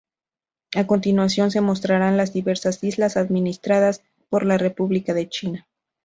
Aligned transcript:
A 0.75 0.87
continuación 0.87 1.51
se 1.51 1.61
mostrarán 1.61 2.17
las 2.17 2.33
diversas 2.33 2.83
islas 2.83 3.17
administradas 3.17 4.01
por 4.31 4.47
la 4.47 4.57
República 4.57 5.13
de 5.13 5.29
China. 5.29 5.67